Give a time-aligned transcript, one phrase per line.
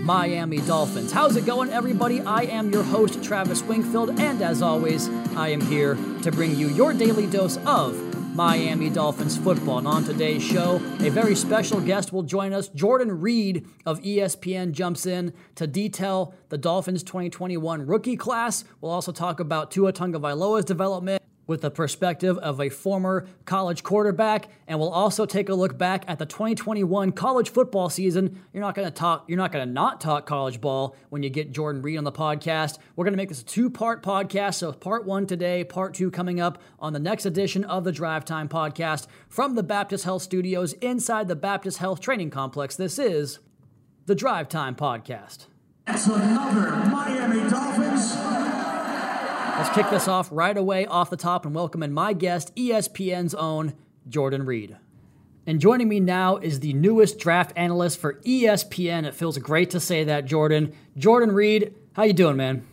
[0.00, 1.12] Miami Dolphins.
[1.12, 2.20] How's it going, everybody?
[2.22, 6.68] I am your host, Travis Wingfield, and as always, I am here to bring you
[6.68, 7.94] your daily dose of
[8.34, 9.78] Miami Dolphins football.
[9.78, 12.68] And on today's show, a very special guest will join us.
[12.68, 18.64] Jordan Reid of ESPN jumps in to detail the Dolphins 2021 rookie class.
[18.80, 24.48] We'll also talk about Tua Tagovailoa's development with the perspective of a former college quarterback,
[24.68, 28.40] and we'll also take a look back at the 2021 college football season.
[28.52, 31.28] You're not going to talk, you're not going to not talk college ball when you
[31.28, 32.78] get Jordan Reid on the podcast.
[32.94, 36.40] We're going to make this a two-part podcast, so part one today, part two coming
[36.40, 40.74] up on the next edition of the Drive Time podcast from the Baptist Health Studios
[40.74, 42.76] inside the Baptist Health Training Complex.
[42.76, 43.40] This is
[44.06, 45.46] the Drive Time podcast.
[45.84, 48.59] That's another Miami Dolphins
[49.60, 53.34] Let's kick this off right away off the top and welcome in my guest, ESPN's
[53.34, 53.74] own
[54.08, 54.78] Jordan Reid.
[55.46, 59.04] And joining me now is the newest draft analyst for ESPN.
[59.04, 60.72] It feels great to say that, Jordan.
[60.96, 62.66] Jordan Reid, how you doing, man?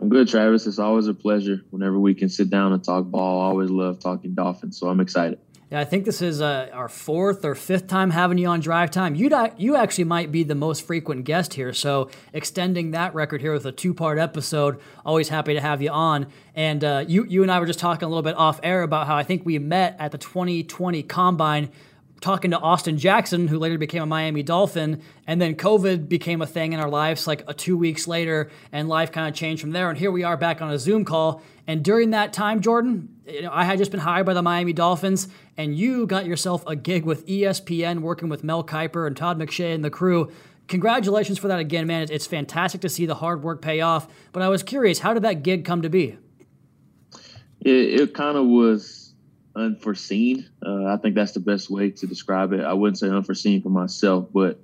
[0.00, 0.66] I'm good, Travis.
[0.66, 3.42] It's always a pleasure whenever we can sit down and talk ball.
[3.42, 5.38] I always love talking Dolphins, so I'm excited.
[5.70, 8.92] Yeah, I think this is uh, our fourth or fifth time having you on Drive
[8.92, 9.16] Time.
[9.16, 13.52] You you actually might be the most frequent guest here, so extending that record here
[13.52, 14.78] with a two part episode.
[15.04, 16.28] Always happy to have you on.
[16.54, 19.08] And uh, you you and I were just talking a little bit off air about
[19.08, 21.70] how I think we met at the 2020 Combine
[22.20, 26.46] talking to Austin Jackson, who later became a Miami Dolphin, and then COVID became a
[26.46, 29.72] thing in our lives like a two weeks later, and life kind of changed from
[29.72, 29.90] there.
[29.90, 31.42] And here we are back on a Zoom call.
[31.66, 34.72] And during that time, Jordan, you know, I had just been hired by the Miami
[34.72, 39.38] Dolphins, and you got yourself a gig with ESPN, working with Mel Kiper and Todd
[39.38, 40.30] McShay and the crew.
[40.68, 42.06] Congratulations for that again, man.
[42.10, 44.08] It's fantastic to see the hard work pay off.
[44.32, 46.18] But I was curious, how did that gig come to be?
[47.60, 49.14] It, it kind of was
[49.54, 50.48] unforeseen.
[50.64, 52.60] Uh, I think that's the best way to describe it.
[52.60, 54.60] I wouldn't say unforeseen for myself, but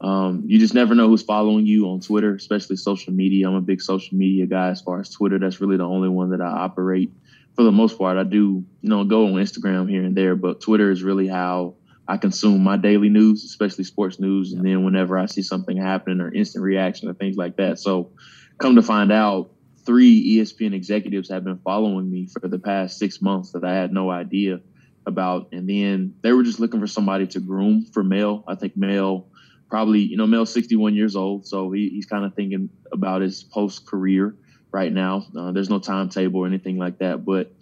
[0.00, 3.48] um, you just never know who's following you on Twitter, especially social media.
[3.48, 5.38] I'm a big social media guy as far as Twitter.
[5.38, 7.10] That's really the only one that I operate
[7.58, 8.16] for the most part.
[8.16, 11.74] I do, you know, go on Instagram here and there, but Twitter is really how
[12.06, 14.52] I consume my daily news, especially sports news.
[14.52, 17.80] And then whenever I see something happening or instant reaction or things like that.
[17.80, 18.12] So
[18.58, 19.50] come to find out,
[19.84, 23.92] three ESPN executives have been following me for the past six months that I had
[23.92, 24.60] no idea
[25.04, 25.48] about.
[25.50, 28.44] And then they were just looking for somebody to groom for Mel.
[28.46, 29.26] I think Mel
[29.68, 31.44] probably, you know, Mel's 61 years old.
[31.44, 34.36] So he, he's kind of thinking about his post career
[34.70, 35.26] right now.
[35.36, 37.24] Uh, there's no timetable or anything like that.
[37.24, 37.52] But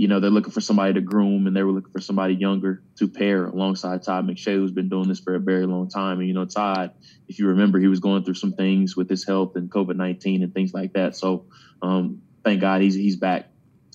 [0.00, 2.82] you know, they're looking for somebody to groom and they were looking for somebody younger
[2.96, 6.20] to pair alongside Todd McShay, who's been doing this for a very long time.
[6.20, 6.92] And, you know, Todd,
[7.28, 10.42] if you remember, he was going through some things with his health and COVID 19
[10.42, 11.16] and things like that.
[11.16, 11.44] So,
[11.82, 13.50] um, thank God he's, he's back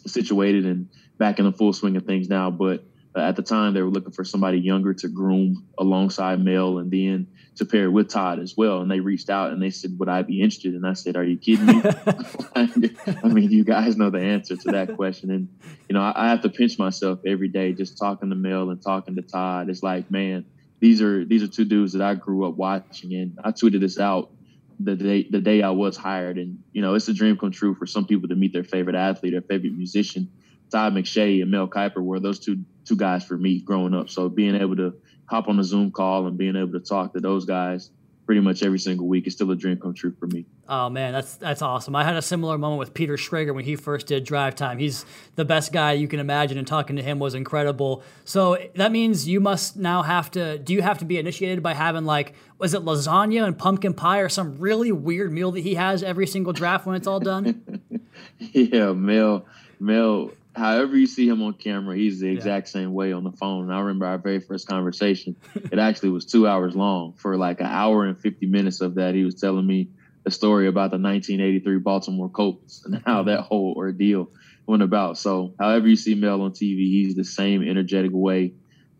[0.05, 2.51] situated and back in the full swing of things now.
[2.51, 2.83] But
[3.15, 6.91] Uh, at the time, they were looking for somebody younger to groom alongside Mel and
[6.91, 8.81] then to pair with Todd as well.
[8.81, 10.73] And they reached out and they said, Would I be interested?
[10.73, 11.81] And I said, Are you kidding me?
[12.55, 15.31] I mean, you guys know the answer to that question.
[15.31, 15.47] And,
[15.87, 18.81] you know, I, I, have to pinch myself every day just talking to Mel and
[18.81, 19.69] talking to Todd.
[19.69, 20.45] It's like, man,
[20.81, 23.13] these are these are two dudes that I grew up watching.
[23.13, 24.31] And I tweeted this out
[24.79, 26.37] the day the day I was hired.
[26.37, 28.97] And, you know, it's a dream come true for some people to meet their favorite
[28.97, 30.29] athlete, their favorite musician.
[30.71, 34.09] Todd McShay and Mel Kiper were those two two guys for me growing up.
[34.09, 34.93] So being able to
[35.25, 37.89] hop on a Zoom call and being able to talk to those guys
[38.25, 40.45] pretty much every single week is still a dream come true for me.
[40.67, 41.95] Oh man, that's that's awesome.
[41.95, 44.79] I had a similar moment with Peter Schrager when he first did Drive Time.
[44.79, 48.03] He's the best guy you can imagine, and talking to him was incredible.
[48.23, 50.57] So that means you must now have to.
[50.57, 54.19] Do you have to be initiated by having like was it lasagna and pumpkin pie
[54.19, 57.81] or some really weird meal that he has every single draft when it's all done?
[58.39, 59.45] yeah, Mel.
[59.79, 62.81] Mel however you see him on camera, he's the exact yeah.
[62.81, 63.65] same way on the phone.
[63.65, 65.35] And I remember our very first conversation.
[65.55, 67.13] it actually was two hours long.
[67.13, 69.89] For like an hour and fifty minutes of that, he was telling me
[70.23, 74.31] the story about the 1983 Baltimore Colts and how that whole ordeal
[74.65, 75.17] went about.
[75.17, 78.53] So, however you see Mel on TV, he's the same energetic way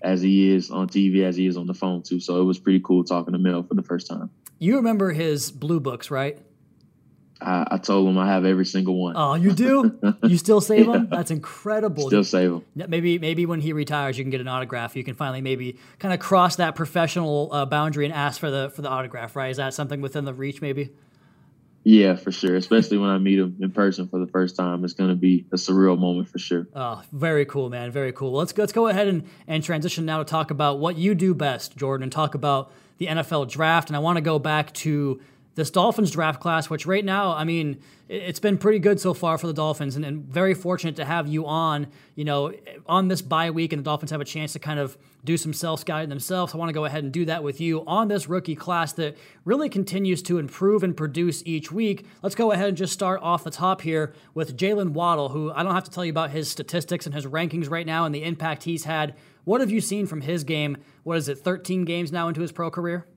[0.03, 2.19] as he is on TV as he is on the phone too.
[2.19, 4.29] So it was pretty cool talking to Mel for the first time.
[4.59, 6.37] You remember his blue books, right?
[7.41, 9.15] I, I, told him I have every single one.
[9.17, 9.99] Oh, you do?
[10.23, 10.93] You still save yeah.
[10.93, 11.07] them?
[11.09, 12.07] That's incredible.
[12.07, 12.63] Still save them.
[12.75, 14.95] Maybe maybe when he retires, you can get an autograph.
[14.95, 18.69] You can finally maybe kind of cross that professional uh, boundary and ask for the
[18.69, 19.35] for the autograph.
[19.35, 19.49] Right?
[19.49, 20.61] Is that something within the reach?
[20.61, 20.91] Maybe.
[21.87, 22.55] Yeah, for sure.
[22.55, 25.45] Especially when I meet him in person for the first time, it's going to be
[25.51, 26.67] a surreal moment for sure.
[26.73, 27.91] Oh, very cool, man.
[27.91, 28.31] Very cool.
[28.31, 31.35] Well, let's let's go ahead and, and transition now to talk about what you do
[31.35, 33.89] best, Jordan, and talk about the NFL draft.
[33.89, 35.21] And I want to go back to
[35.55, 39.37] this Dolphins draft class, which right now, I mean, it's been pretty good so far
[39.37, 42.53] for the Dolphins, and, and, very fortunate to have you on, you know,
[42.85, 45.53] on this bye week, and the Dolphins have a chance to kind of do some
[45.53, 46.53] self scouting themselves.
[46.53, 49.17] I want to go ahead and do that with you on this rookie class that
[49.45, 52.05] really continues to improve and produce each week.
[52.21, 55.63] Let's go ahead and just start off the top here with Jaylen Waddle, who I
[55.63, 58.23] don't have to tell you about his statistics and his rankings right now and the
[58.23, 59.15] impact he's had.
[59.45, 60.77] What have you seen from his game?
[61.03, 63.07] What is it, 13 games now into his pro career?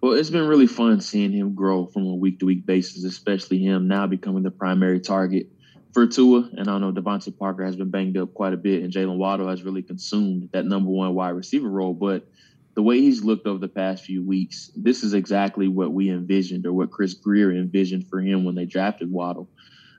[0.00, 3.58] Well, it's been really fun seeing him grow from a week to week basis, especially
[3.58, 5.48] him now becoming the primary target
[5.92, 6.48] for Tua.
[6.56, 9.48] And I know DeVante Parker has been banged up quite a bit, and Jaylen Waddle
[9.48, 11.92] has really consumed that number one wide receiver role.
[11.92, 12.26] But
[12.74, 16.64] the way he's looked over the past few weeks, this is exactly what we envisioned
[16.64, 19.50] or what Chris Grier envisioned for him when they drafted Waddle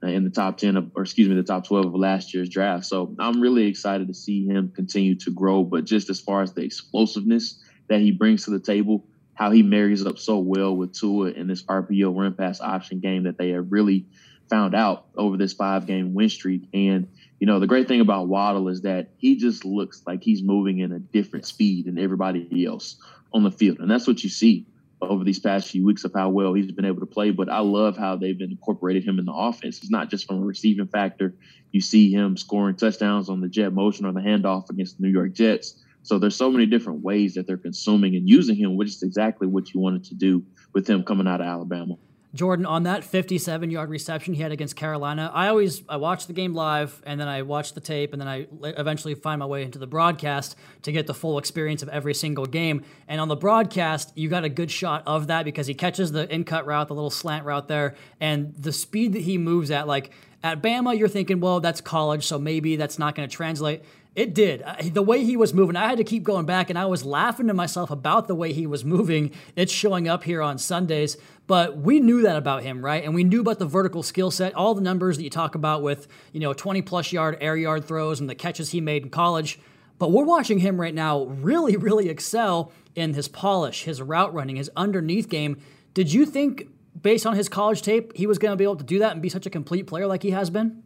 [0.03, 2.49] uh, in the top 10 of, or excuse me, the top 12 of last year's
[2.49, 2.85] draft.
[2.85, 5.63] So I'm really excited to see him continue to grow.
[5.63, 9.05] But just as far as the explosiveness that he brings to the table,
[9.41, 13.23] how he marries up so well with Tua in this RPO run pass option game
[13.23, 14.05] that they have really
[14.51, 16.67] found out over this five game win streak.
[16.75, 17.07] And,
[17.39, 20.77] you know, the great thing about Waddle is that he just looks like he's moving
[20.77, 22.97] in a different speed than everybody else
[23.33, 23.79] on the field.
[23.79, 24.67] And that's what you see
[25.01, 27.31] over these past few weeks of how well he's been able to play.
[27.31, 29.79] But I love how they've incorporated him in the offense.
[29.79, 31.33] It's not just from a receiving factor.
[31.71, 35.11] You see him scoring touchdowns on the jet motion or the handoff against the New
[35.11, 38.89] York Jets so there's so many different ways that they're consuming and using him, which
[38.89, 40.43] is exactly what you wanted to do
[40.73, 41.95] with him coming out of Alabama.
[42.33, 46.33] Jordan, on that 57 yard reception he had against Carolina, I always I watch the
[46.33, 49.63] game live and then I watch the tape and then I eventually find my way
[49.63, 52.85] into the broadcast to get the full experience of every single game.
[53.09, 56.33] And on the broadcast, you got a good shot of that because he catches the
[56.33, 59.85] in cut route, the little slant route there, and the speed that he moves at,
[59.85, 60.11] like
[60.43, 63.83] at Bama, you're thinking, well, that's college, so maybe that's not going to translate.
[64.13, 64.61] It did.
[64.61, 67.05] Uh, the way he was moving, I had to keep going back and I was
[67.05, 69.31] laughing to myself about the way he was moving.
[69.55, 71.15] It's showing up here on Sundays,
[71.47, 73.03] but we knew that about him, right?
[73.03, 75.81] And we knew about the vertical skill set, all the numbers that you talk about
[75.81, 79.09] with, you know, 20 plus yard air yard throws and the catches he made in
[79.09, 79.59] college.
[79.97, 84.57] But we're watching him right now really, really excel in his polish, his route running,
[84.57, 85.61] his underneath game.
[85.93, 86.67] Did you think,
[87.01, 89.21] based on his college tape, he was going to be able to do that and
[89.21, 90.83] be such a complete player like he has been?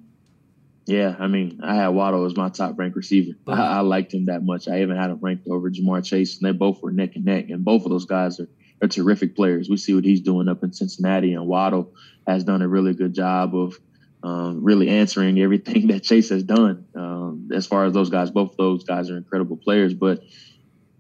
[0.86, 3.36] Yeah, I mean, I had Waddle as my top ranked receiver.
[3.48, 4.68] I, I, liked him that much.
[4.68, 7.50] I even had him ranked over Ja'Marr Chase, and they both were neck and neck.
[7.50, 8.48] And both of those guys are,
[8.84, 9.68] are terrific players.
[9.68, 11.92] We see what he's doing up in Cincinnati, and Waddle
[12.28, 13.80] has done a really good job of
[14.22, 16.86] um, really answering everything that Chase has done.
[16.96, 19.96] Um, as far as those guys, both of those guys are incredible players.
[19.96, 20.22] But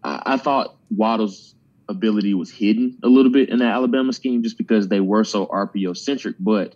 [0.03, 1.53] I, I thought Waddle's
[1.87, 5.45] ability was hidden a little bit in that Alabama scheme just because they were so
[5.45, 6.35] RPO centric.
[6.39, 6.73] But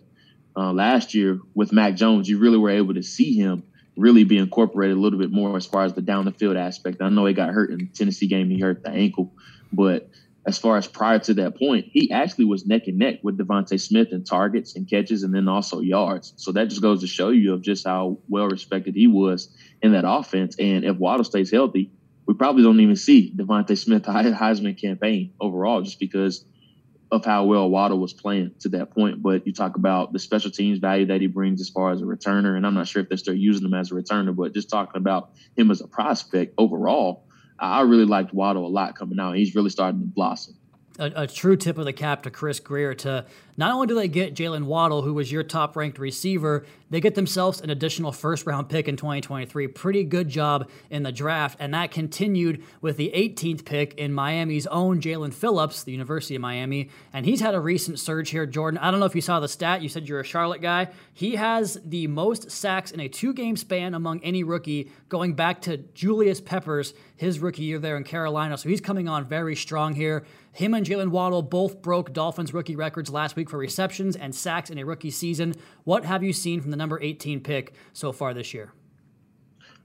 [0.56, 3.62] uh, last year with Mac Jones, you really were able to see him
[3.96, 7.02] really be incorporated a little bit more as far as the down the field aspect.
[7.02, 9.32] I know he got hurt in the Tennessee game; he hurt the ankle,
[9.72, 10.10] but
[10.46, 13.78] as far as prior to that point, he actually was neck and neck with DeVonta
[13.78, 16.32] Smith in targets and catches, and then also yards.
[16.36, 19.92] So that just goes to show you of just how well respected he was in
[19.92, 20.56] that offense.
[20.58, 21.90] And if Waddle stays healthy,
[22.26, 26.44] we probably don't even see DeVonta Smith Heisman campaign overall, just because
[27.12, 29.22] of how well Waddle was playing to that point.
[29.22, 32.04] But you talk about the special teams value that he brings as far as a
[32.04, 34.70] returner, and I'm not sure if they're still using him as a returner, but just
[34.70, 37.24] talking about him as a prospect overall,
[37.58, 39.36] I really liked Waddle a lot coming out.
[39.36, 40.54] He's really starting to blossom.
[41.00, 43.24] A, a, true tip of the cap to Chris Grier to
[43.56, 47.14] not only do they get Jaylen Waddle, who was your top ranked receiver, they get
[47.14, 49.68] themselves an additional first round pick in 2023.
[49.68, 51.58] Pretty good job in the draft.
[51.60, 56.40] And that continued with the 18th pick in Miami's own Jaelan Phillips, the University of
[56.40, 56.88] Miami.
[57.12, 58.78] And he's had a recent surge here, Jordan.
[58.78, 59.82] I don't know if you saw the stat.
[59.82, 60.88] You said you're a Charlotte guy.
[61.12, 65.60] He has the most sacks in a two game span among any rookie going back
[65.62, 68.56] to Julius Peppers, his rookie year there in Carolina.
[68.56, 70.24] So he's coming on very strong here.
[70.52, 74.68] Him and Jaylen Waddle both broke Dolphins rookie records last week for receptions and sacks
[74.68, 75.54] in a rookie season.
[75.84, 78.72] What have you seen from the number 18 pick so far this year?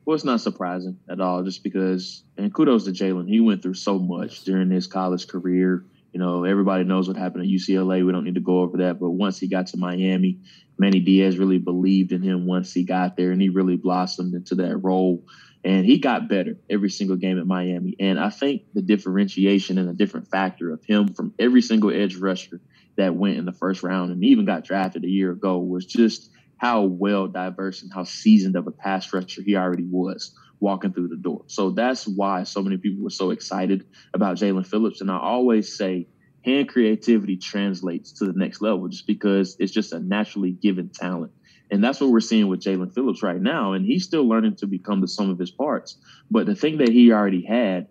[0.05, 3.27] Well, it's not surprising at all, just because, and kudos to Jaelan.
[3.27, 5.83] He went through so much during his college career.
[6.13, 8.05] You know, everybody knows what happened at UCLA.
[8.05, 8.99] We don't need to go over that.
[8.99, 10.39] But once he got to Miami,
[10.77, 14.55] Manny Diaz really believed in him once he got there, and he really blossomed into
[14.55, 15.23] that role.
[15.65, 17.95] And he got better every single game at Miami.
[17.99, 22.15] And I think the differentiation and the different factor of him from every single edge
[22.17, 22.61] rusher
[22.97, 26.29] that went in the first round and even got drafted a year ago was just
[26.57, 31.07] how well diverse and how seasoned of a pass rusher he already was walking through
[31.07, 31.43] the door.
[31.47, 35.01] So that's why so many people were so excited about Jaelan Phillips.
[35.01, 36.07] And I always say
[36.45, 41.31] hand creativity translates to the next level just because it's just a naturally given talent.
[41.71, 43.73] And that's what we're seeing with Jaelan Phillips right now.
[43.73, 45.97] And he's still learning to become the sum of his parts.
[46.29, 47.87] But the thing that he already had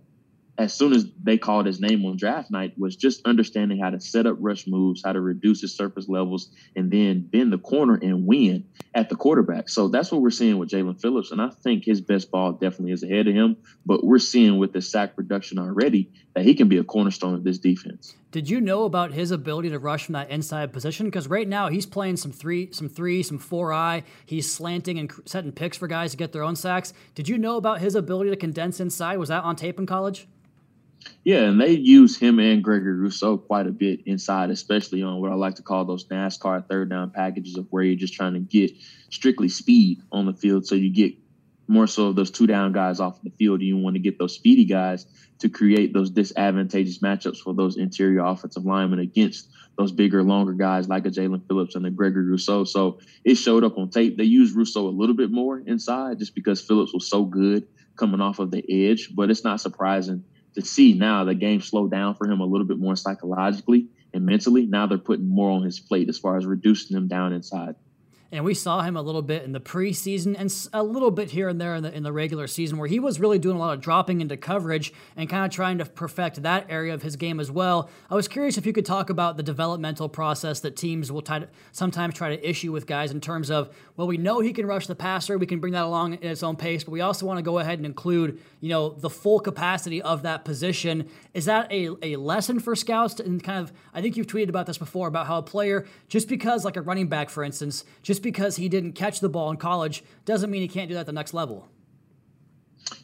[0.56, 4.00] as soon as they called his name on draft night was just understanding how to
[4.00, 7.98] set up rush moves, how to reduce his surface levels, and then bend the corner
[8.00, 8.64] and win
[8.94, 9.68] at the quarterback.
[9.68, 11.32] So that's what we're seeing with Jaelan Phillips.
[11.32, 13.56] And I think his best ball definitely is ahead of him.
[13.84, 17.42] But we're seeing with the sack production already that he can be a cornerstone of
[17.42, 18.14] this defense.
[18.34, 21.06] Did you know about his ability to rush from that inside position?
[21.06, 24.02] Because right now he's playing some three, some three, some four eye.
[24.26, 26.92] He's slanting and setting picks for guys to get their own sacks.
[27.14, 29.18] Did you know about his ability to condense inside?
[29.18, 30.26] Was that on tape in college?
[31.22, 35.30] Yeah, and they use him and Gregory Rousseau quite a bit inside, especially on what
[35.30, 38.40] I like to call those NASCAR third down packages of where you're just trying to
[38.40, 38.72] get
[39.10, 40.66] strictly speed on the field.
[40.66, 41.14] So you get
[41.66, 43.62] more so those two down guys off the field.
[43.62, 45.06] You want to get those speedy guys
[45.38, 50.88] to create those disadvantageous matchups for those interior offensive linemen against those bigger, longer guys
[50.88, 52.64] like a Jaelan Phillips and a Gregory Rousseau.
[52.64, 54.16] So it showed up on tape.
[54.16, 57.66] They used Rousseau a little bit more inside just because Phillips was so good
[57.96, 61.88] coming off of the edge, but it's not surprising to see now the game slow
[61.88, 64.66] down for him a little bit more psychologically and mentally.
[64.66, 67.74] Now they're putting more on his plate as far as reducing him down inside.
[68.34, 71.48] And we saw him a little bit in the preseason and a little bit here
[71.48, 73.74] and there in the, in the regular season where he was really doing a lot
[73.74, 77.38] of dropping into coverage and kind of trying to perfect that area of his game
[77.38, 77.88] as well.
[78.10, 81.22] I was curious if you could talk about the developmental process that teams will
[81.70, 84.88] sometimes try to issue with guys in terms of, well, we know he can rush
[84.88, 87.38] the passer, we can bring that along at its own pace, but we also want
[87.38, 91.08] to go ahead and include, you know, the full capacity of that position.
[91.34, 93.20] Is that a, a lesson for scouts?
[93.20, 96.28] And kind of, I think you've tweeted about this before about how a player, just
[96.28, 99.56] because, like a running back, for instance, just because he didn't catch the ball in
[99.56, 101.68] college doesn't mean he can't do that at the next level.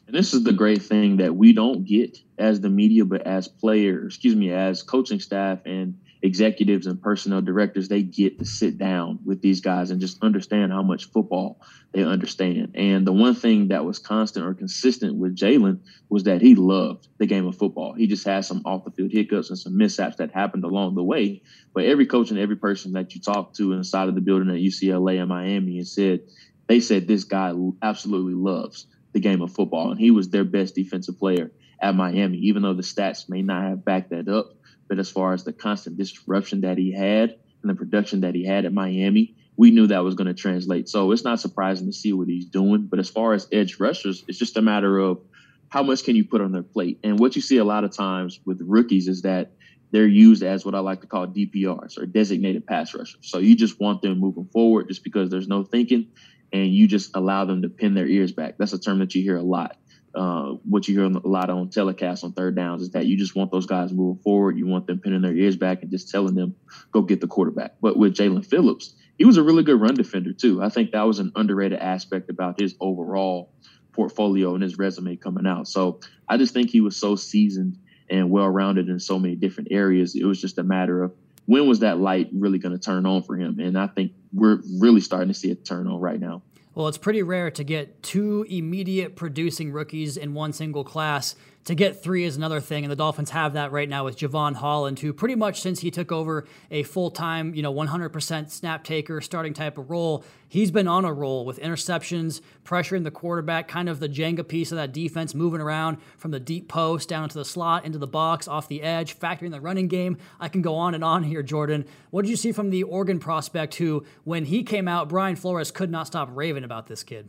[0.09, 3.47] And this is the great thing that we don't get as the media, but as
[3.47, 8.79] players, excuse me, as coaching staff and executives and personnel directors, they get to sit
[8.79, 11.61] down with these guys and just understand how much football
[11.93, 12.73] they understand.
[12.75, 17.09] And the one thing that was constant or consistent with Jaelan was that he loved
[17.19, 17.95] the game of football.
[17.95, 21.03] He just had some off the field hiccups and some mishaps that happened along the
[21.03, 21.43] way.
[21.73, 24.57] But every coach and every person that you talk to inside of the building at
[24.57, 26.21] UCLA and Miami and said,
[26.69, 29.91] they said this guy absolutely loves the game of football.
[29.91, 31.51] And he was their best defensive player
[31.81, 34.53] at Miami, even though the stats may not have backed that up.
[34.91, 38.45] But as far as the constant disruption that he had and the production that he
[38.45, 40.89] had at Miami, we knew that was going to translate.
[40.89, 42.89] So it's not surprising to see what he's doing.
[42.91, 45.21] But as far as edge rushers, it's just a matter of
[45.69, 46.99] how much can you put on their plate.
[47.05, 49.53] And what you see a lot of times with rookies is that
[49.93, 53.19] they're used as what I like to call DPRs or designated pass rushers.
[53.23, 56.09] So you just want them moving forward just because there's no thinking
[56.53, 58.57] and you just allow them to pin their ears back.
[58.59, 59.77] That's a term that you hear a lot
[60.15, 63.37] uh, what you hear a lot on telecasts on third downs is that you just
[63.37, 64.59] want those guys moving forward.
[64.59, 66.57] You want them pinning their ears back and just telling them,
[66.91, 67.75] go get the quarterback.
[67.81, 70.63] But with Jaelan Phillips, he was a really good run defender, too.
[70.63, 73.53] I think that was an underrated aspect about his overall
[73.93, 75.69] portfolio and his resume coming out.
[75.69, 79.69] So I just think he was so seasoned and well rounded in so many different
[79.71, 80.17] areas.
[80.17, 81.13] It was just a matter of
[81.47, 83.59] when was that light really going to turn on for him?
[83.61, 86.43] And I think we're really starting to see it turn on right now.
[86.75, 91.35] Well, it's pretty rare to get two immediate producing rookies in one single class
[91.65, 94.55] to get three is another thing, and the Dolphins have that right now with Jevon
[94.55, 98.83] Holland, who pretty much since he took over a full time, you know, 100% snap
[98.83, 103.69] taker, starting type of role, he's been on a roll with interceptions, pressuring the quarterback,
[103.69, 107.25] kind of the Jenga piece of that defense, moving around from the deep post down
[107.25, 110.17] into the slot, into the box, off the edge, factoring the running game.
[110.41, 111.85] I can go on and on here, Jordan.
[112.11, 115.71] What did you see from the Oregon prospect who, when he came out, Brian Flores
[115.71, 117.29] could not stop raving about this kid?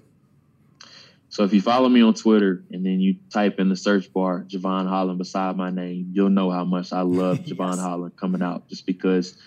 [1.32, 4.46] So if you follow me on Twitter and then you type in the search bar
[4.50, 7.80] Jevon Holland beside my name, you'll know how much I love Jevon yes.
[7.80, 9.38] Holland coming out just because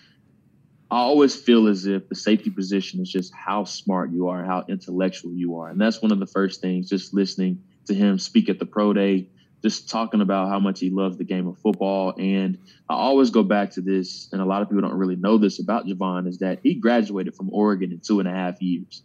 [0.90, 4.64] I always feel as if the safety position is just how smart you are, how
[4.66, 5.68] intellectual you are.
[5.68, 8.94] And that's one of the first things, just listening to him speak at the pro
[8.94, 9.28] day,
[9.60, 12.14] just talking about how much he loves the game of football.
[12.18, 12.56] And
[12.88, 15.60] I always go back to this, and a lot of people don't really know this
[15.60, 19.02] about Jevon, is that he graduated from Oregon in two and a half years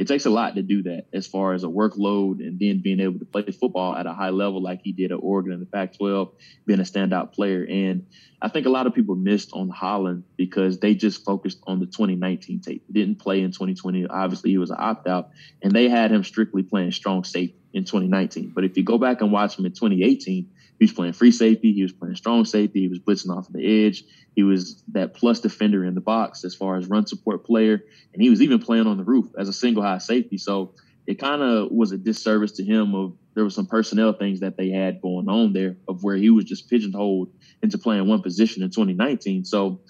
[0.00, 3.00] it takes a lot to do that as far as a workload and then being
[3.00, 5.66] able to play football at a high level like he did at Oregon in the
[5.66, 6.32] Pac 12,
[6.64, 7.66] being a standout player.
[7.68, 8.06] And
[8.40, 11.84] I think a lot of people missed on Holland because they just focused on the
[11.84, 12.82] 2019 tape.
[12.86, 14.06] He didn't play in 2020.
[14.06, 17.84] Obviously, he was an opt out, and they had him strictly playing strong safety in
[17.84, 18.52] 2019.
[18.54, 20.48] But if you go back and watch him in 2018,
[20.80, 23.52] he was playing free safety, he was playing strong safety, he was blitzing off of
[23.52, 24.02] the edge,
[24.34, 27.84] he was that plus defender in the box as far as run support player,
[28.14, 30.38] and he was even playing on the roof as a single high safety.
[30.38, 30.74] So
[31.06, 34.56] it kind of was a disservice to him of there was some personnel things that
[34.56, 37.30] they had going on there of where he was just pigeonholed
[37.62, 39.44] into playing one position in 2019.
[39.44, 39.82] So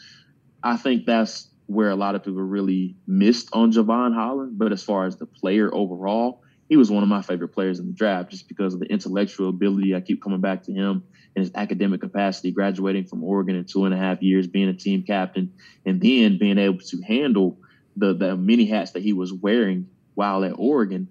[0.63, 4.59] I think that's where a lot of people really missed on Jevon Holland.
[4.59, 7.89] But as far as the player overall, he was one of my favorite players in
[7.89, 9.93] the draft just because of the intellectual ability.
[9.93, 11.03] I keep coming back to him
[11.35, 14.73] and his academic capacity, graduating from Oregon in two and a half years, being a
[14.73, 15.53] team captain,
[15.85, 17.59] and then being able to handle
[17.97, 21.09] the the many hats that he was wearing while at Oregon.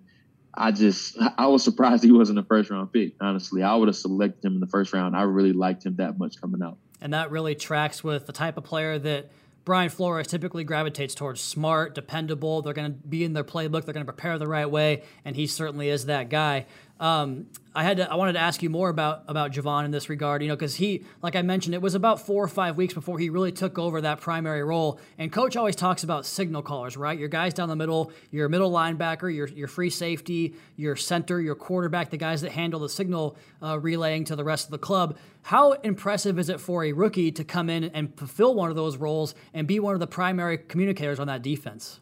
[0.54, 3.16] I just I was surprised he wasn't a first round pick.
[3.20, 5.14] Honestly, I would have selected him in the first round.
[5.14, 6.78] I really liked him that much coming out.
[7.02, 9.30] And that really tracks with the type of player that
[9.66, 12.62] Brian Flores typically gravitates towards smart, dependable.
[12.62, 13.86] They're going to be in their playbook.
[13.86, 16.66] They're going to prepare the right way, and he certainly is that guy.
[17.00, 20.10] Um, I had to, I wanted to ask you more about about Jevon in this
[20.10, 22.94] regard, you know, because he, like I mentioned, it was about four or five weeks
[22.94, 25.00] before he really took over that primary role.
[25.18, 27.18] And coach always talks about signal callers, right?
[27.18, 31.56] Your guys down the middle, your middle linebacker, your your free safety, your center, your
[31.56, 35.18] quarterback, the guys that handle the signal uh, relaying to the rest of the club.
[35.44, 38.98] How impressive is it for a rookie to come in and fulfill one of those
[38.98, 42.02] roles and be one of the primary communicators on that defense?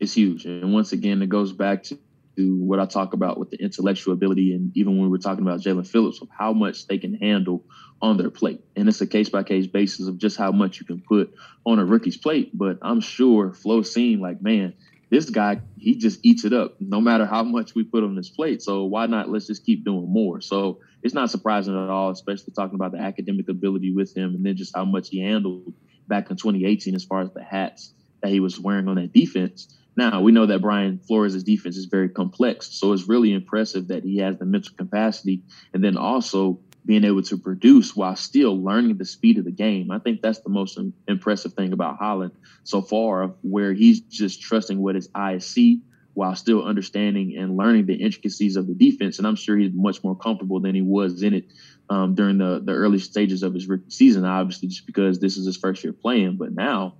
[0.00, 1.98] It's huge, and once again, it goes back to
[2.40, 5.46] to what I talk about with the intellectual ability, and even when we were talking
[5.46, 7.64] about Jaelan Phillips, of how much they can handle
[8.00, 8.64] on their plate.
[8.76, 11.34] And it's a case by case basis of just how much you can put
[11.66, 12.56] on a rookie's plate.
[12.56, 14.72] But I'm sure Flo seen like, man,
[15.10, 18.30] this guy, he just eats it up no matter how much we put on his
[18.30, 18.62] plate.
[18.62, 20.40] So why not let's just keep doing more?
[20.40, 24.46] So it's not surprising at all, especially talking about the academic ability with him and
[24.46, 25.74] then just how much he handled
[26.08, 27.92] back in 2018 as far as the hats
[28.22, 29.76] that he was wearing on that defense.
[29.96, 34.04] Now we know that Brian Flores' defense is very complex, so it's really impressive that
[34.04, 35.42] he has the mental capacity
[35.74, 39.90] and then also being able to produce while still learning the speed of the game.
[39.90, 40.78] I think that's the most
[41.08, 42.32] impressive thing about Holland
[42.64, 45.82] so far, where he's just trusting what his eyes see
[46.14, 49.18] while still understanding and learning the intricacies of the defense.
[49.18, 51.46] And I'm sure he's much more comfortable than he was in it
[51.88, 55.46] um, during the the early stages of his rookie season, obviously, just because this is
[55.46, 56.36] his first year playing.
[56.36, 56.94] But now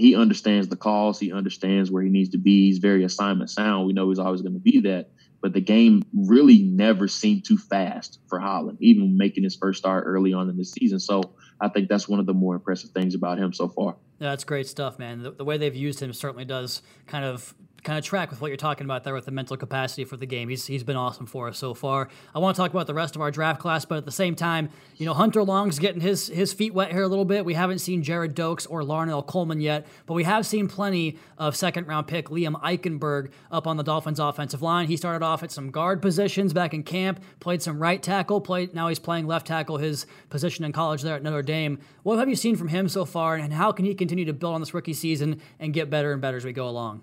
[0.00, 1.20] he understands the calls.
[1.20, 2.68] He understands where he needs to be.
[2.68, 3.86] He's very assignment sound.
[3.86, 5.10] We know he's always going to be that.
[5.42, 10.04] But the game really never seemed too fast for Holland, even making his first start
[10.06, 11.00] early on in the season.
[11.00, 13.96] So I think that's one of the more impressive things about him so far.
[14.18, 15.22] Yeah, that's great stuff, man.
[15.22, 18.48] The, the way they've used him certainly does kind of kind of track with what
[18.48, 20.48] you're talking about there with the mental capacity for the game.
[20.48, 22.08] He's, he's been awesome for us so far.
[22.34, 24.34] I want to talk about the rest of our draft class, but at the same
[24.34, 27.44] time, you know, Hunter Long's getting his, his feet wet here a little bit.
[27.44, 31.56] We haven't seen Gerrid Doaks or Larnel Coleman yet, but we have seen plenty of
[31.56, 34.86] second round pick Liam Eichenberg up on the Dolphins offensive line.
[34.86, 38.74] He started off at some guard positions back in camp, played some right tackle, played
[38.74, 41.78] now he's playing left tackle, his position in college there at Notre Dame.
[42.02, 44.54] What have you seen from him so far, and how can he continue to build
[44.54, 47.02] on this rookie season and get better and better as we go along?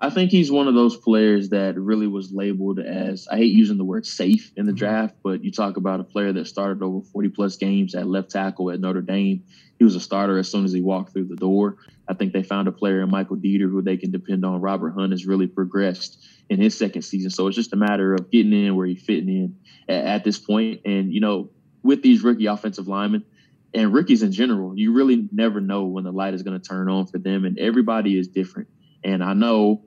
[0.00, 3.78] I think he's one of those players that really was labeled as I hate using
[3.78, 4.78] the word safe in the mm-hmm.
[4.78, 8.30] draft, but you talk about a player that started over 40 plus games at left
[8.30, 9.42] tackle at Notre Dame.
[9.76, 11.78] He was a starter as soon as he walked through the door.
[12.06, 14.60] I think they found a player in Michael Deiter who they can depend on.
[14.60, 17.30] Robert Hunt has really progressed in his second season.
[17.30, 19.56] So it's just a matter of getting in where he's fitting in
[19.88, 20.80] at, at this point.
[20.84, 21.50] And, you know,
[21.82, 23.24] with these rookie offensive linemen,
[23.74, 26.88] and rookies in general, you really never know when the light is going to turn
[26.88, 28.68] on for them, and everybody is different.
[29.04, 29.82] And I know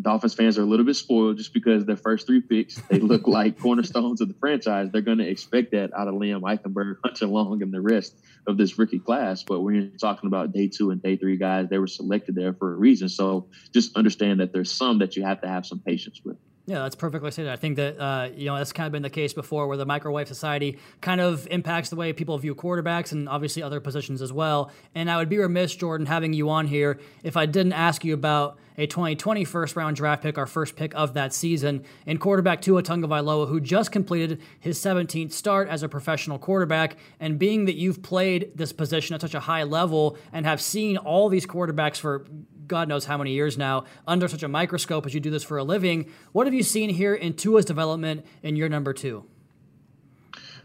[0.00, 3.26] Dolphins fans are a little bit spoiled just because their first three picks, they look
[3.26, 4.90] like cornerstones of the franchise.
[4.90, 8.56] They're going to expect that out of Liam Eichenberg, Hunter Long, and the rest of
[8.56, 9.42] this rookie class.
[9.42, 12.52] But when you're talking about day two and day three guys, they were selected there
[12.52, 13.08] for a reason.
[13.08, 16.36] So just understand that there's some that you have to have some patience with.
[16.64, 17.48] Yeah, that's perfectly said.
[17.48, 19.86] I think that uh, you know that's kind of been the case before, where the
[19.86, 24.32] microwave society kind of impacts the way people view quarterbacks and obviously other positions as
[24.32, 24.70] well.
[24.94, 28.14] And I would be remiss, Jordan, having you on here if I didn't ask you
[28.14, 32.62] about a 2020 first round draft pick, our first pick of that season, in quarterback
[32.62, 36.96] Tua Tagovailoa, who just completed his 17th start as a professional quarterback.
[37.18, 40.96] And being that you've played this position at such a high level and have seen
[40.96, 42.24] all these quarterbacks for
[42.66, 45.58] God knows how many years now under such a microscope as you do this for
[45.58, 46.10] a living.
[46.32, 49.24] What have you seen here in Tua's development in year number two?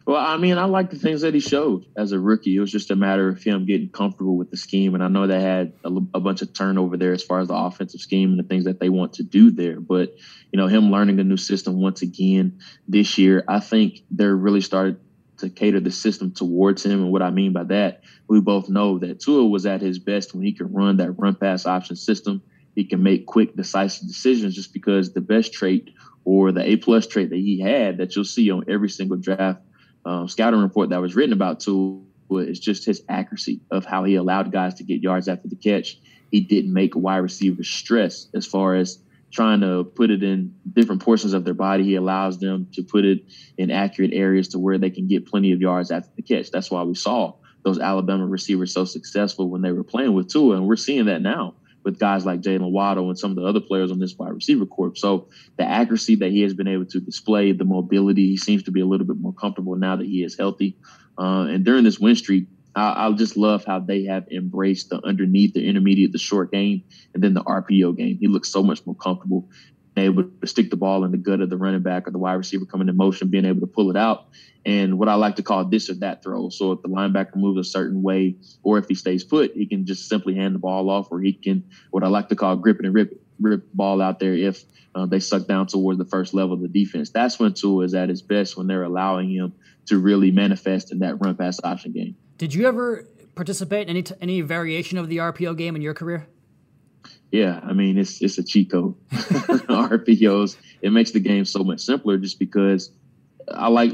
[0.08, 2.56] Well, I mean, I like the things that he showed as a rookie.
[2.56, 4.96] It was just a matter of him getting comfortable with the scheme.
[4.96, 7.56] And I know they had a, a, bunch of turnover there as far as the
[7.56, 9.82] offensive scheme and the things that they want to do there.
[9.82, 10.16] But,
[10.50, 14.62] you know, him learning a new system once again this year, I think they're really
[14.62, 15.02] started
[15.38, 17.04] to cater the system towards him.
[17.04, 20.34] And what I mean by that, we both know that Tua was at his best
[20.34, 22.42] when he could run that run pass option system.
[22.76, 25.92] He can make quick, decisive decisions just because the best trait
[26.26, 29.62] or the A plus trait that he had that you'll see on every single draft
[30.06, 34.16] um, scouting report that was written about Tua is just his accuracy of how he
[34.16, 36.00] allowed guys to get yards after the catch.
[36.32, 39.00] He didn't make wide receivers stress as far as
[39.32, 41.84] trying to put it in different portions of their body.
[41.84, 43.26] He allows them to put it
[43.58, 46.52] in accurate areas to where they can get plenty of yards after the catch.
[46.52, 50.56] That's why we saw those Alabama receivers so successful when they were playing with Tua,
[50.56, 53.62] and we're seeing that now with guys like Jaylen Waddle and some of the other
[53.62, 54.96] players on this wide receiver corps.
[54.96, 58.72] So the accuracy that he has been able to display, the mobility, he seems to
[58.72, 60.76] be a little bit more comfortable now that he is healthy.
[61.18, 65.04] Uh, and during this win streak, I, I, just love how they have embraced the
[65.04, 68.18] underneath, the intermediate, the short game, and then the RPO game.
[68.20, 69.50] He looks so much more comfortable,
[69.98, 72.36] able to stick the ball in the gut of the running back or the wide
[72.36, 74.28] receiver coming in motion, being able to pull it out.
[74.64, 76.50] And what I like to call this or that throw.
[76.50, 79.86] So if the linebacker moves a certain way, or if he stays put, he can
[79.86, 82.80] just simply hand the ball off, or he can what I like to call grip
[82.80, 84.64] it and rip it, rip ball out there if
[84.94, 87.10] uh, they suck down towards the first level of the defense.
[87.10, 89.54] That's when Tua is at his best when they're allowing him
[89.88, 92.16] to really manifest in that run pass option game.
[92.38, 95.94] Did you ever participate in any t- any variation of the RPO game in your
[95.94, 96.28] career?
[97.32, 98.96] Yeah, I mean it's it's a cheat code.
[99.12, 102.92] RPOs it makes the game so much simpler just because
[103.52, 103.92] I like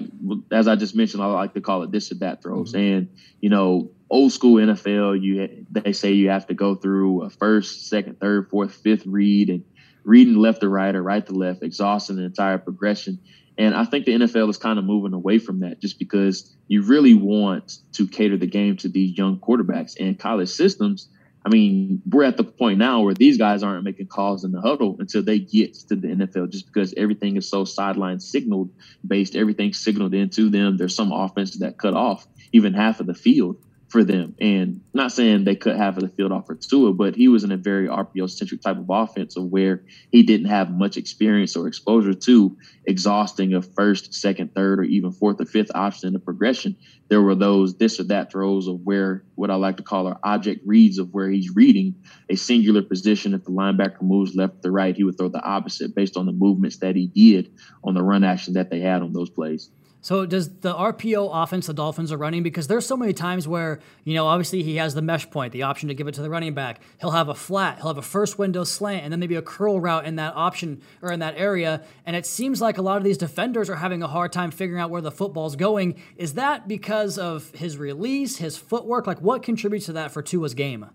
[0.52, 2.98] as I just mentioned I like to call it this or that throws mm-hmm.
[2.98, 7.30] and you know old school NFL you they say you have to go through a
[7.30, 9.64] first, second, third, fourth, fifth read and
[10.04, 13.20] reading left to right or right to left, exhausting the entire progression.
[13.58, 16.82] And I think the NFL is kind of moving away from that just because you
[16.82, 21.10] really want to cater the game to these young quarterbacks and college systems.
[21.46, 24.62] I mean, we're at the point now where these guys aren't making calls in the
[24.62, 28.72] huddle until they get to the NFL just because everything is so sideline signaled
[29.06, 30.78] based, everything's signaled into them.
[30.78, 33.58] There's some offenses that cut off even half of the field
[33.94, 34.36] for them.
[34.42, 37.52] And not saying they could have the field off for Tua, but he was in
[37.52, 41.68] a very RPO centric type of offense of where he didn't have much experience or
[41.68, 46.20] exposure to exhausting a first, second, third, or even fourth or fifth option in the
[46.20, 46.76] progression.
[47.10, 50.20] There were those this or that throws of where what I like to call our
[50.24, 51.94] object reads of where he's reading
[52.32, 53.36] a singular position.
[53.36, 56.32] If the linebacker moves left to right, he would throw the opposite based on the
[56.32, 57.52] movements that he did
[57.84, 59.70] on the run action that they had on those plays.
[60.04, 63.80] So does the RPO offense the Dolphins are running because there's so many times where
[64.04, 66.30] you know obviously he has the mesh point, the option to give it to the
[66.30, 66.82] running back.
[67.00, 69.80] He'll have a flat, he'll have a first window slant, and then maybe a curl
[69.80, 71.82] route in that option or in that area.
[72.06, 74.82] And it seems like a lot of these defenders are having a hard time figuring
[74.82, 75.96] out where the football's going.
[76.18, 79.08] Is that because of his release, his footwork?
[79.08, 80.86] Like what contributes to that for Tua's game?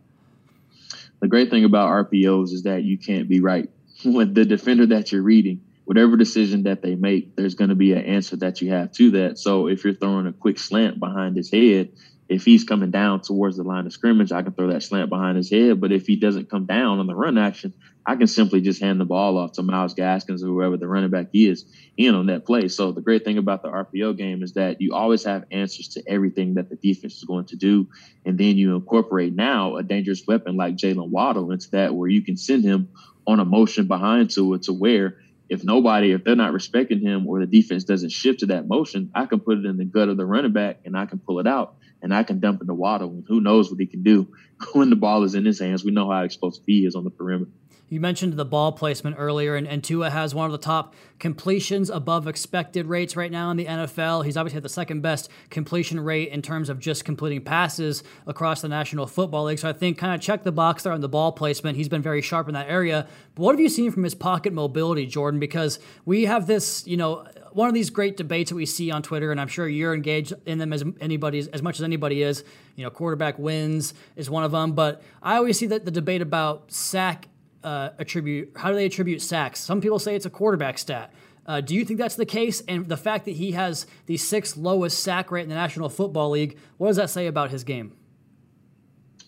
[1.20, 3.70] The great thing about RPOs is that you can't be right
[4.04, 7.94] with the defender that you're reading whatever decision that they make, there's going to be
[7.94, 9.38] an answer that you have to that.
[9.38, 11.88] So if you're throwing a quick slant behind his head,
[12.28, 15.38] if he's coming down towards the line of scrimmage, I can throw that slant behind
[15.38, 15.80] his head.
[15.80, 17.72] But if he doesn't come down on the run action,
[18.04, 21.08] I can simply just hand the ball off to Myles Gaskins or whoever the running
[21.08, 21.64] back is
[21.96, 22.68] in on that play.
[22.68, 26.02] So the great thing about the RPO game is that you always have answers to
[26.06, 27.88] everything that the defense is going to do.
[28.26, 32.20] And then you incorporate now a dangerous weapon like Jaylen Waddle into that where you
[32.20, 32.90] can send him
[33.26, 35.16] on a motion behind to it to where
[35.48, 39.10] if nobody, if they're not respecting him or the defense doesn't shift to that motion,
[39.14, 41.40] I can put it in the gut of the running back and I can pull
[41.40, 43.10] it out and I can dump it to Waddle.
[43.10, 44.28] And who knows what he can do
[44.72, 45.84] when the ball is in his hands.
[45.84, 47.50] We know how explosive he is on the perimeter.
[47.90, 51.88] You mentioned the ball placement earlier, and, and Tua has one of the top completions
[51.88, 54.26] above expected rates right now in the NFL.
[54.26, 58.60] He's obviously had the second best completion rate in terms of just completing passes across
[58.60, 59.58] the National Football League.
[59.58, 61.76] So I think kind of check the box there on the ball placement.
[61.78, 63.08] He's been very sharp in that area.
[63.34, 65.40] But what have you seen from his pocket mobility, Jordan?
[65.40, 69.02] Because we have this, you know, one of these great debates that we see on
[69.02, 72.44] Twitter, and I'm sure you're engaged in them as anybody as much as anybody is.
[72.76, 76.20] You know, quarterback wins is one of them, but I always see that the debate
[76.20, 77.28] about sack
[77.64, 78.52] uh, attribute?
[78.56, 79.60] How do they attribute sacks?
[79.60, 81.12] Some people say it's a quarterback stat.
[81.46, 82.60] Uh, do you think that's the case?
[82.68, 86.30] And the fact that he has the sixth lowest sack rate in the National Football
[86.30, 87.96] League, what does that say about his game?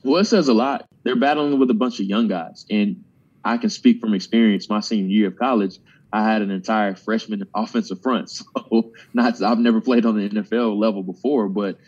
[0.05, 0.87] Well, it says a lot.
[1.03, 3.05] They're battling with a bunch of young guys, and
[3.45, 4.69] I can speak from experience.
[4.69, 5.79] My senior year of college,
[6.13, 8.31] I had an entire freshman offensive front.
[8.71, 11.79] So, not I've never played on the NFL level before, but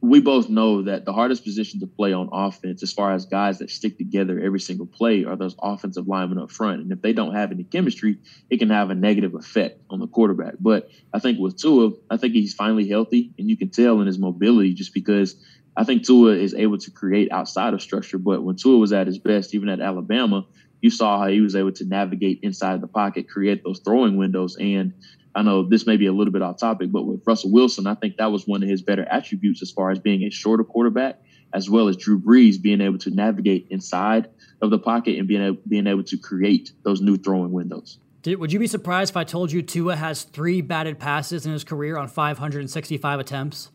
[0.00, 3.58] we both know that the hardest position to play on offense, as far as guys
[3.58, 6.82] that stick together every single play, are those offensive linemen up front.
[6.82, 10.06] And if they don't have any chemistry, it can have a negative effect on the
[10.06, 10.54] quarterback.
[10.60, 14.06] But I think with Tua, I think he's finally healthy, and you can tell in
[14.06, 15.34] his mobility just because
[15.76, 18.18] I think Tua is able to create outside of structure.
[18.18, 20.46] But when Tua was at his best, even at Alabama,
[20.80, 24.56] you saw how he was able to navigate inside the pocket, create those throwing windows,
[24.56, 24.92] and
[25.34, 27.94] I know this may be a little bit off topic, but with Russell Wilson, I
[27.94, 31.20] think that was one of his better attributes as far as being a shorter quarterback,
[31.52, 34.28] as well as Drew Brees being able to navigate inside
[34.60, 37.98] of the pocket and being able, being able to create those new throwing windows.
[38.22, 41.52] Did, would you be surprised if I told you Tua has three batted passes in
[41.52, 43.70] his career on 565 attempts?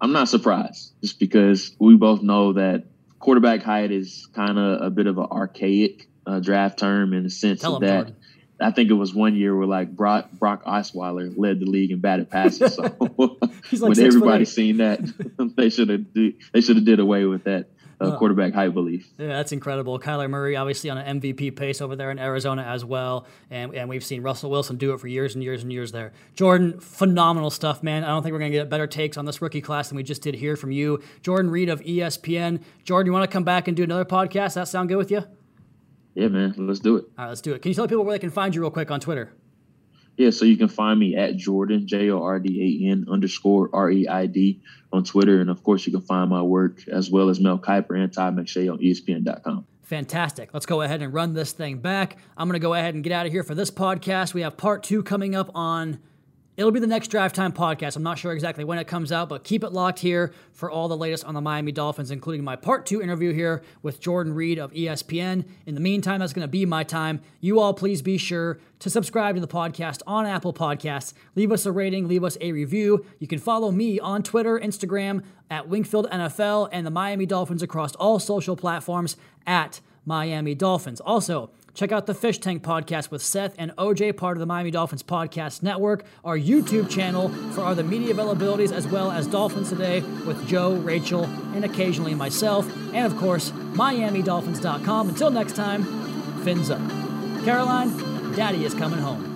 [0.00, 2.84] I'm not surprised, just because we both know that
[3.22, 7.30] quarterback height is kind of a bit of an archaic uh, draft term in the
[7.30, 7.96] sense Tell of that.
[7.96, 8.16] Jordan.
[8.60, 12.00] I think it was one year where like Brock, Brock Osweiler led the league in
[12.00, 12.74] batted passes.
[12.74, 13.00] So like
[13.80, 15.00] when everybody seen that,
[15.56, 17.70] they should have they should have did away with that
[18.06, 19.08] uh, quarterback height belief.
[19.18, 19.98] Yeah, that's incredible.
[19.98, 23.88] Kyler Murray, obviously on an MVP pace over there in Arizona as well, and and
[23.88, 26.12] we've seen Russell Wilson do it for years and years and years there.
[26.34, 28.04] Jordan, phenomenal stuff, man.
[28.04, 30.22] I don't think we're gonna get better takes on this rookie class than we just
[30.22, 32.62] did here from you, Jordan Reid of ESPN.
[32.84, 34.54] Jordan, you want to come back and do another podcast?
[34.54, 35.24] That sound good with you?
[36.14, 37.04] Yeah, man, let's do it.
[37.16, 37.62] All right, let's do it.
[37.62, 39.32] Can you tell people where they can find you real quick on Twitter?
[40.16, 43.70] Yeah, so you can find me at Jordan J O R D A N underscore
[43.72, 44.60] R E I D
[44.92, 47.98] on Twitter, and of course you can find my work as well as Mel Kiper
[47.98, 49.66] and Todd McShay on ESPN.com.
[49.82, 50.54] Fantastic.
[50.54, 52.16] Let's go ahead and run this thing back.
[52.36, 54.32] I'm going to go ahead and get out of here for this podcast.
[54.32, 55.98] We have part two coming up on.
[56.54, 57.96] It'll be the next Drive Time podcast.
[57.96, 60.86] I'm not sure exactly when it comes out, but keep it locked here for all
[60.86, 64.58] the latest on the Miami Dolphins, including my part two interview here with Jordan Reid
[64.58, 65.46] of ESPN.
[65.64, 67.22] In the meantime, that's going to be my time.
[67.40, 71.14] You all please be sure to subscribe to the podcast on Apple Podcasts.
[71.36, 73.06] Leave us a rating, leave us a review.
[73.18, 77.94] You can follow me on Twitter, Instagram at Wingfield NFL, and the Miami Dolphins across
[77.94, 81.00] all social platforms at Miami Dolphins.
[81.00, 84.70] Also, check out the Fish Tank podcast with Seth and OJ, part of the Miami
[84.70, 90.00] Dolphins Podcast Network, our YouTube channel for other media availabilities, as well as Dolphins Today
[90.26, 95.08] with Joe, Rachel, and occasionally myself, and of course, MiamiDolphins.com.
[95.08, 95.84] Until next time,
[96.44, 96.80] fins up.
[97.44, 97.90] Caroline,
[98.34, 99.31] Daddy is coming home.